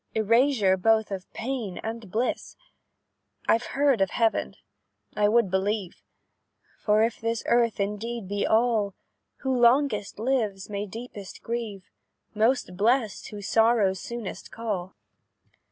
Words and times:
Erasure 0.15 0.77
both 0.77 1.11
of 1.11 1.31
pain 1.31 1.77
and 1.83 2.09
bliss? 2.11 2.55
"I've 3.47 3.67
heard 3.77 4.01
of 4.01 4.09
heaven 4.09 4.55
I 5.15 5.29
would 5.29 5.51
believe; 5.51 6.01
For 6.79 7.03
if 7.03 7.21
this 7.21 7.43
earth 7.45 7.79
indeed 7.79 8.27
be 8.27 8.47
all, 8.47 8.95
Who 9.41 9.55
longest 9.55 10.17
lives 10.17 10.71
may 10.71 10.87
deepest 10.87 11.43
grieve; 11.43 11.83
Most 12.33 12.75
blest, 12.75 13.27
whom 13.29 13.43
sorrows 13.43 13.99
soonest 13.99 14.51
call. 14.51 14.95